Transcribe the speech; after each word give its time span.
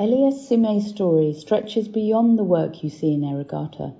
Elias 0.00 0.46
Sime's 0.46 0.86
story 0.86 1.32
stretches 1.32 1.88
beyond 1.88 2.38
the 2.38 2.44
work 2.44 2.84
you 2.84 2.88
see 2.88 3.14
in 3.14 3.24
Eregata. 3.24 3.94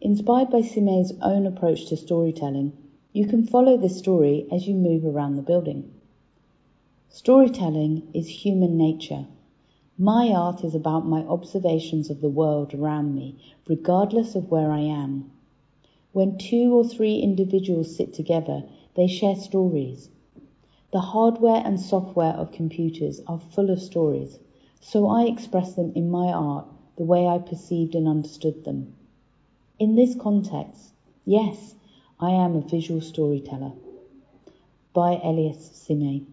Inspired 0.00 0.48
by 0.48 0.60
Sime's 0.60 1.12
own 1.22 1.44
approach 1.44 1.86
to 1.86 1.96
storytelling, 1.96 2.72
you 3.12 3.26
can 3.26 3.44
follow 3.44 3.76
this 3.76 3.98
story 3.98 4.46
as 4.52 4.68
you 4.68 4.76
move 4.76 5.04
around 5.04 5.34
the 5.34 5.42
building. 5.42 5.90
Storytelling 7.08 8.04
is 8.14 8.44
human 8.44 8.78
nature. 8.78 9.26
My 9.98 10.32
art 10.32 10.62
is 10.62 10.72
about 10.72 11.04
my 11.04 11.22
observations 11.22 12.10
of 12.10 12.20
the 12.20 12.28
world 12.28 12.72
around 12.72 13.16
me, 13.16 13.34
regardless 13.66 14.36
of 14.36 14.52
where 14.52 14.70
I 14.70 14.82
am. 14.82 15.32
When 16.12 16.38
two 16.38 16.72
or 16.72 16.84
three 16.84 17.18
individuals 17.18 17.96
sit 17.96 18.12
together, 18.14 18.62
they 18.94 19.08
share 19.08 19.34
stories. 19.34 20.10
The 20.92 21.00
hardware 21.00 21.60
and 21.64 21.80
software 21.80 22.34
of 22.34 22.52
computers 22.52 23.20
are 23.26 23.40
full 23.40 23.70
of 23.70 23.82
stories 23.82 24.38
so 24.86 25.06
I 25.06 25.24
express 25.24 25.72
them 25.72 25.92
in 25.94 26.10
my 26.10 26.26
art 26.30 26.66
the 26.96 27.04
way 27.04 27.26
I 27.26 27.38
perceived 27.38 27.94
and 27.94 28.06
understood 28.06 28.64
them. 28.64 28.94
In 29.78 29.94
this 29.94 30.14
context, 30.14 30.92
yes, 31.24 31.74
I 32.20 32.32
am 32.32 32.54
a 32.54 32.60
visual 32.60 33.00
storyteller. 33.00 33.72
By 34.92 35.18
Elias 35.24 35.70
Sime. 35.72 36.26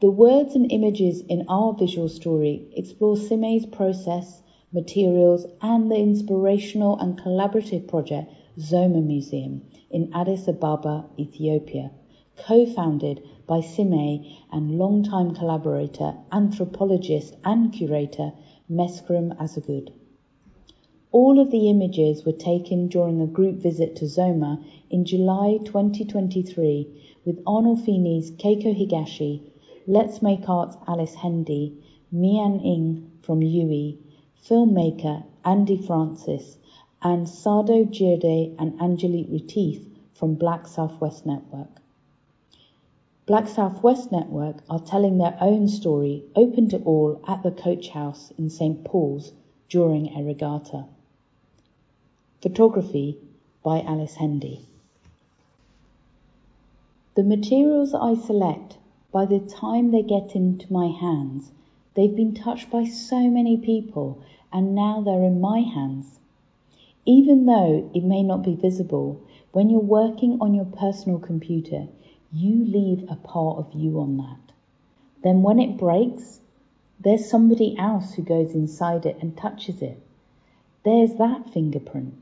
The 0.00 0.10
words 0.10 0.54
and 0.54 0.70
images 0.70 1.22
in 1.22 1.46
our 1.48 1.72
visual 1.72 2.10
story 2.10 2.66
explore 2.76 3.16
Sime's 3.16 3.64
process, 3.64 4.42
materials, 4.70 5.46
and 5.62 5.90
the 5.90 5.96
inspirational 5.96 6.98
and 6.98 7.18
collaborative 7.18 7.88
project 7.88 8.30
Zoma 8.58 9.02
Museum 9.02 9.62
in 9.90 10.12
Addis 10.12 10.46
Ababa, 10.46 11.06
Ethiopia, 11.18 11.90
co-founded 12.36 13.22
by 13.48 13.60
Sime 13.62 14.22
and 14.52 14.78
longtime 14.78 15.34
collaborator, 15.34 16.14
anthropologist 16.30 17.34
and 17.42 17.72
curator 17.72 18.34
Meskerem 18.70 19.34
Assegued. 19.40 19.90
All 21.10 21.40
of 21.40 21.50
the 21.50 21.70
images 21.70 22.26
were 22.26 22.32
taken 22.32 22.88
during 22.88 23.22
a 23.22 23.26
group 23.26 23.56
visit 23.56 23.96
to 23.96 24.04
Zoma 24.04 24.62
in 24.90 25.06
July 25.06 25.58
2023 25.64 26.86
with 27.24 27.42
Arnold 27.46 27.78
Arnolfini's 27.78 28.30
Keiko 28.32 28.74
Higashi, 28.74 29.40
Let's 29.86 30.20
Make 30.20 30.46
Art's 30.46 30.76
Alice 30.86 31.14
Hendy, 31.14 31.78
Mian 32.12 32.60
Ing 32.60 33.10
from 33.22 33.40
Yui, 33.40 33.98
filmmaker 34.46 35.24
Andy 35.46 35.78
Francis, 35.78 36.58
and 37.00 37.26
Sado 37.26 37.84
Girde 37.86 38.54
and 38.58 38.78
Angelique 38.78 39.30
Retief 39.30 39.88
from 40.12 40.34
Black 40.34 40.66
Southwest 40.66 41.24
Network. 41.24 41.80
Black 43.28 43.46
Southwest 43.46 44.10
Network 44.10 44.62
are 44.70 44.80
telling 44.80 45.18
their 45.18 45.36
own 45.38 45.68
story, 45.68 46.24
open 46.34 46.66
to 46.70 46.78
all, 46.78 47.20
at 47.28 47.42
the 47.42 47.50
Coach 47.50 47.90
House 47.90 48.32
in 48.38 48.48
St 48.48 48.82
Paul's 48.84 49.34
during 49.68 50.06
Eregata. 50.06 50.86
Photography 52.40 53.18
by 53.62 53.82
Alice 53.82 54.14
Hendy. 54.14 54.66
The 57.16 57.22
materials 57.22 57.92
I 57.92 58.14
select, 58.14 58.78
by 59.12 59.26
the 59.26 59.40
time 59.40 59.90
they 59.90 60.02
get 60.02 60.34
into 60.34 60.72
my 60.72 60.86
hands, 60.86 61.52
they've 61.92 62.16
been 62.16 62.32
touched 62.32 62.70
by 62.70 62.84
so 62.84 63.28
many 63.28 63.58
people 63.58 64.22
and 64.50 64.74
now 64.74 65.02
they're 65.02 65.24
in 65.24 65.38
my 65.38 65.60
hands. 65.60 66.18
Even 67.04 67.44
though 67.44 67.90
it 67.92 68.04
may 68.04 68.22
not 68.22 68.42
be 68.42 68.54
visible, 68.54 69.20
when 69.52 69.68
you're 69.68 69.80
working 69.80 70.38
on 70.40 70.54
your 70.54 70.64
personal 70.64 71.18
computer, 71.18 71.88
you 72.32 72.64
leave 72.64 73.04
a 73.08 73.16
part 73.16 73.58
of 73.58 73.72
you 73.72 74.00
on 74.00 74.18
that. 74.18 74.52
Then 75.22 75.42
when 75.42 75.58
it 75.58 75.78
breaks, 75.78 76.40
there's 77.00 77.28
somebody 77.28 77.76
else 77.78 78.14
who 78.14 78.22
goes 78.22 78.54
inside 78.54 79.06
it 79.06 79.18
and 79.20 79.36
touches 79.36 79.80
it. 79.82 80.00
There's 80.84 81.14
that 81.14 81.50
fingerprint. 81.50 82.14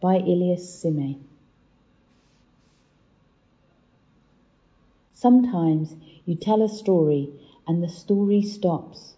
By 0.00 0.16
Elias 0.16 0.80
Sime. 0.80 1.16
Sometimes 5.12 5.94
you 6.24 6.34
tell 6.34 6.62
a 6.62 6.68
story 6.68 7.30
and 7.66 7.82
the 7.82 7.88
story 7.88 8.42
stops. 8.42 9.14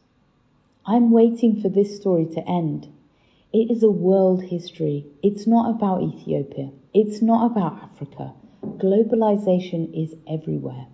I'm 0.84 1.10
waiting 1.10 1.62
for 1.62 1.70
this 1.70 1.96
story 1.96 2.26
to 2.26 2.46
end. 2.46 2.88
It 3.54 3.70
is 3.70 3.82
a 3.82 3.90
world 3.90 4.42
history. 4.42 5.06
It's 5.22 5.46
not 5.46 5.70
about 5.70 6.02
Ethiopia. 6.02 6.70
It's 6.92 7.22
not 7.22 7.50
about 7.50 7.82
Africa. 7.82 8.34
Globalization 8.64 9.92
is 9.92 10.16
Everywhere 10.26 10.86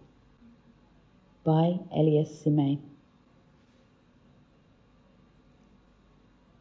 by 1.44 1.78
Elias 1.94 2.42
Sime. 2.42 2.80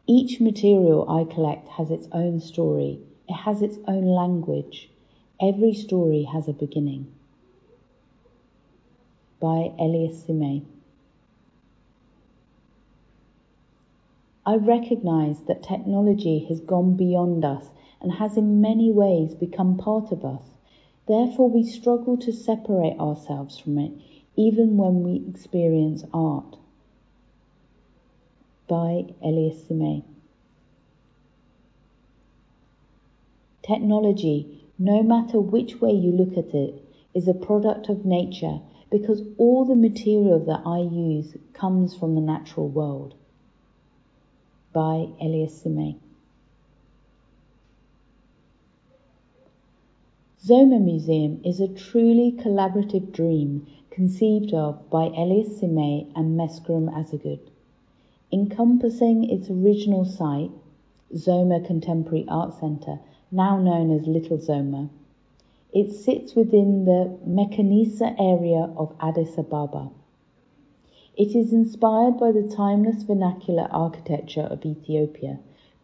Each 0.06 0.40
material 0.40 1.10
I 1.10 1.24
collect 1.24 1.66
has 1.70 1.90
its 1.90 2.06
own 2.12 2.38
story. 2.38 3.00
It 3.28 3.32
has 3.34 3.60
its 3.60 3.78
own 3.88 4.04
language. 4.04 4.88
Every 5.40 5.74
story 5.74 6.22
has 6.22 6.46
a 6.46 6.52
beginning. 6.52 7.12
By 9.40 9.72
Elias 9.80 10.22
Sime. 10.24 10.64
I 14.46 14.54
recognize 14.56 15.40
that 15.42 15.64
technology 15.64 16.46
has 16.48 16.60
gone 16.60 16.94
beyond 16.94 17.44
us 17.44 17.70
and 18.00 18.12
has 18.12 18.36
in 18.36 18.60
many 18.60 18.92
ways 18.92 19.34
become 19.34 19.76
part 19.76 20.12
of 20.12 20.24
us. 20.24 20.49
Therefore, 21.10 21.50
we 21.50 21.64
struggle 21.64 22.16
to 22.18 22.32
separate 22.32 22.96
ourselves 23.00 23.58
from 23.58 23.78
it 23.78 23.90
even 24.36 24.76
when 24.76 25.02
we 25.02 25.28
experience 25.28 26.04
art. 26.14 26.56
By 28.68 29.06
Elias 29.20 29.66
Sime. 29.66 30.04
Technology, 33.60 34.62
no 34.78 35.02
matter 35.02 35.40
which 35.40 35.80
way 35.80 35.90
you 35.90 36.12
look 36.12 36.38
at 36.38 36.54
it, 36.54 36.80
is 37.12 37.26
a 37.26 37.34
product 37.34 37.88
of 37.88 38.04
nature 38.04 38.60
because 38.92 39.24
all 39.36 39.64
the 39.64 39.74
material 39.74 40.38
that 40.38 40.62
I 40.64 40.78
use 40.78 41.36
comes 41.54 41.92
from 41.92 42.14
the 42.14 42.20
natural 42.20 42.68
world. 42.68 43.14
By 44.72 45.08
Elias 45.20 45.60
Sime. 45.60 45.96
Zoma 50.42 50.80
Museum 50.82 51.38
is 51.44 51.60
a 51.60 51.68
truly 51.68 52.32
collaborative 52.32 53.12
dream 53.12 53.66
conceived 53.90 54.54
of 54.54 54.88
by 54.88 55.08
Elias 55.08 55.60
Sime 55.60 56.10
and 56.16 56.34
Meskerem 56.34 56.88
Assegued. 56.88 57.50
Encompassing 58.32 59.28
its 59.28 59.50
original 59.50 60.06
site, 60.06 60.50
Zoma 61.14 61.62
Contemporary 61.62 62.24
Art 62.26 62.54
Centre, 62.54 63.00
now 63.30 63.58
known 63.58 63.90
as 63.90 64.06
Little 64.06 64.38
Zoma, 64.38 64.88
it 65.74 65.92
sits 65.92 66.34
within 66.34 66.86
the 66.86 67.18
Mekanisa 67.28 68.18
area 68.18 68.72
of 68.78 68.94
Addis 68.98 69.36
Ababa. 69.36 69.90
It 71.18 71.36
is 71.36 71.52
inspired 71.52 72.18
by 72.18 72.32
the 72.32 72.44
timeless 72.44 73.02
vernacular 73.02 73.68
architecture 73.70 74.48
of 74.50 74.64
Ethiopia, 74.64 75.38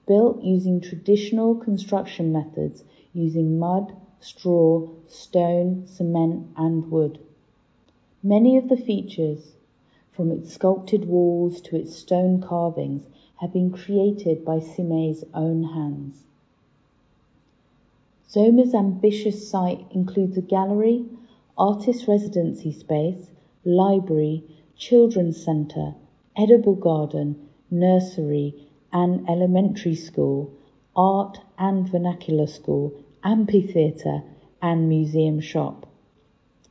built 0.07 0.41
using 0.43 0.81
traditional 0.81 1.55
construction 1.57 2.33
methods 2.33 2.85
using 3.13 3.59
mud, 3.59 3.93
straw, 4.21 4.89
stone, 5.07 5.87
cement, 5.87 6.47
and 6.57 6.91
wood. 6.91 7.19
Many 8.23 8.57
of 8.57 8.69
the 8.69 8.77
features, 8.77 9.57
from 10.11 10.31
its 10.31 10.53
sculpted 10.53 11.07
walls 11.07 11.61
to 11.63 11.77
its 11.77 11.95
stone 11.95 12.41
carvings, 12.41 13.03
have 13.37 13.53
been 13.53 13.71
created 13.71 14.45
by 14.45 14.59
Sime's 14.59 15.25
own 15.35 15.63
hands. 15.63 16.25
Zoma's 18.29 18.75
ambitious 18.75 19.49
site 19.49 19.85
includes 19.91 20.37
a 20.37 20.43
gallery, 20.43 21.05
artist 21.57 22.09
residency 22.09 22.73
space, 22.73 23.31
library, 23.65 24.43
children's 24.77 25.43
centre, 25.43 25.95
edible 26.37 26.75
garden, 26.75 27.49
nursery, 27.71 28.55
and 28.93 29.29
elementary 29.29 29.95
school, 29.95 30.51
art 30.95 31.41
and 31.59 31.89
vernacular 31.89 32.47
school, 32.47 32.93
amphitheatre, 33.27 34.23
and 34.63 34.89
museum 34.89 35.41
shop. 35.41 35.85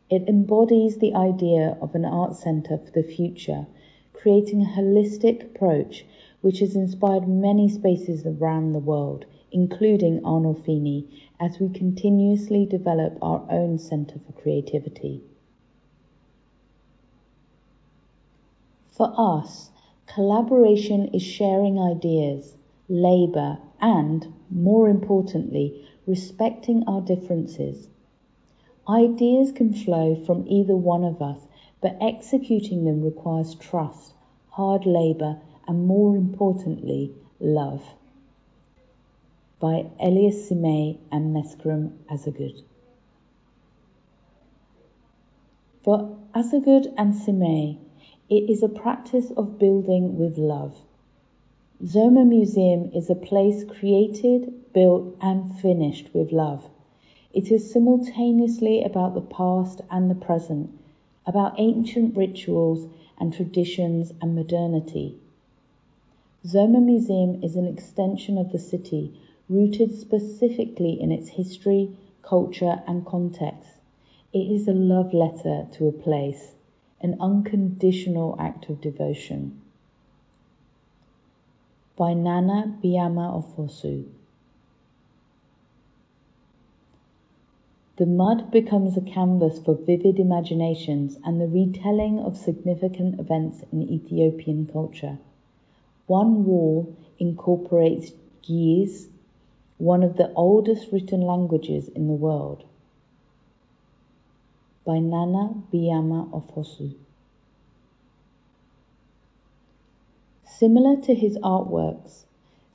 It 0.10 0.30
embodies 0.30 0.98
the 0.98 1.13
idea 1.13 1.78
of 1.81 1.94
an 1.96 2.06
art 2.06 2.38
centre 2.38 2.78
for 2.78 2.92
the 2.92 3.04
future, 3.04 3.68
creating 4.13 4.62
a 4.62 4.66
holistic 4.66 5.44
approach 5.44 6.06
which 6.40 6.60
has 6.60 6.75
inspired 6.75 7.28
many 7.28 7.68
spaces 7.68 8.25
around 8.25 8.72
the 8.72 8.80
world, 8.80 9.25
including 9.52 10.22
Arnolfini, 10.22 11.06
as 11.42 11.60
we 11.60 11.68
continuously 11.68 12.66
develop 12.66 13.18
our 13.22 13.46
own 13.50 13.78
centre 13.78 14.19
for 14.25 14.31
creativity. 14.31 15.22
For 18.92 19.13
us, 19.18 19.72
collaboration 20.07 21.10
is 21.13 21.22
sharing 21.22 21.78
ideas, 21.78 22.56
labour, 22.88 23.57
and, 23.81 24.34
more 24.50 24.88
importantly, 24.88 25.86
respecting 26.07 26.84
our 26.88 27.02
differences. 27.02 27.88
Ideas 28.88 29.52
can 29.52 29.74
flow 29.74 30.16
from 30.16 30.48
either 30.48 30.75
one 30.75 31.04
of 31.04 31.22
us, 31.22 31.48
but 31.81 31.98
executing 32.00 32.86
them 32.86 33.02
requires 33.02 33.56
trust, 33.56 34.13
hard 34.50 34.86
labour, 34.86 35.40
and 35.68 35.88
more 35.88 36.16
importantly, 36.16 37.12
love. 37.40 37.84
By 39.60 39.88
Elias 40.00 40.48
Sime 40.48 41.00
and 41.12 41.36
Meskerem 41.36 41.94
Assegued. 42.10 42.62
For 45.84 46.18
Assegued 46.34 46.88
and 46.98 47.16
Sime, 47.16 47.80
it 48.30 48.50
is 48.50 48.63
a 48.63 48.69
practice 48.69 49.31
of 49.31 49.60
building 49.60 50.18
with 50.18 50.38
love. 50.38 50.75
Zoma 51.83 52.25
Museum 52.25 52.89
is 52.94 53.10
a 53.10 53.16
place 53.16 53.66
created, 53.66 54.72
built, 54.72 55.13
and 55.19 55.54
finished 55.60 56.10
with 56.13 56.31
love. 56.31 56.69
It 57.33 57.51
is 57.51 57.69
simultaneously 57.69 58.81
about 58.81 59.13
the 59.13 59.19
past 59.19 59.81
and 59.92 60.10
the 60.10 60.16
present, 60.16 60.69
about 61.25 61.60
ancient 61.60 62.16
rituals 62.16 62.88
and 63.18 63.33
traditions 63.33 64.13
and 64.22 64.33
modernity. 64.33 65.18
Zoma 66.45 66.81
Museum 66.81 67.44
is 67.44 67.57
an 67.57 67.68
extension 67.68 68.38
of 68.38 68.54
the 68.54 68.60
city, 68.60 69.12
rooted 69.50 69.94
specifically 69.94 71.00
in 71.00 71.12
its 71.12 71.28
history, 71.28 71.89
culture, 72.21 72.83
and 72.88 73.06
context. 73.06 73.81
It 74.31 74.50
is 74.50 74.69
a 74.69 74.74
love 74.74 75.13
letter 75.13 75.68
to 75.74 75.89
a 75.89 75.92
place, 75.92 76.56
an 77.01 77.18
unconditional 77.19 78.38
act 78.39 78.69
of 78.69 78.80
devotion. 78.80 79.60
By 81.97 82.13
Nana 82.13 82.77
Biama 82.83 83.31
Ofosu. 83.31 84.03
The 87.95 88.06
mud 88.06 88.51
becomes 88.51 88.97
a 88.97 89.01
canvas 89.01 89.59
for 89.59 89.75
vivid 89.75 90.19
imaginations 90.19 91.18
and 91.24 91.39
the 91.39 91.47
retelling 91.47 92.19
of 92.19 92.36
significant 92.36 93.18
events 93.18 93.63
in 93.71 93.81
Ethiopian 93.81 94.68
culture. 94.68 95.19
One 96.07 96.44
wall 96.44 96.94
incorporates 97.18 98.12
Ge'ez, 98.44 99.07
one 99.77 100.03
of 100.03 100.18
the 100.18 100.33
oldest 100.33 100.92
written 100.92 101.21
languages 101.21 101.88
in 101.88 102.07
the 102.07 102.13
world. 102.13 102.65
By 104.83 105.00
Nana 105.00 105.63
Biama 105.71 106.30
Ofosu. 106.31 106.94
Similar 110.57 110.96
to 111.02 111.13
his 111.13 111.38
artworks, 111.40 112.24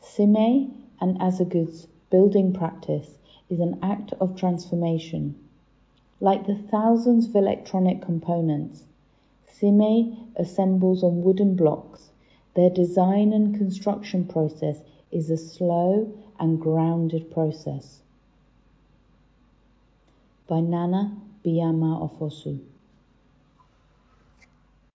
Sime 0.02 0.84
and 1.00 1.18
Assegued's 1.18 1.86
building 2.10 2.52
practice 2.52 3.16
is 3.48 3.58
an 3.58 3.78
act 3.80 4.12
of 4.20 4.36
transformation. 4.36 5.34
Like 6.20 6.46
the 6.46 6.56
thousands 6.56 7.26
of 7.26 7.36
electronic 7.36 8.02
components, 8.02 8.84
Sime 9.48 10.30
assembles 10.36 11.02
on 11.02 11.22
wooden 11.22 11.56
blocks. 11.56 12.10
Their 12.54 12.68
design 12.68 13.32
and 13.32 13.56
construction 13.56 14.26
process 14.26 14.82
is 15.10 15.30
a 15.30 15.38
slow 15.38 16.12
and 16.38 16.60
grounded 16.60 17.30
process. 17.30 18.00
By 20.46 20.60
Nana 20.60 21.16
Biama 21.42 22.10
Ofosu. 22.10 22.60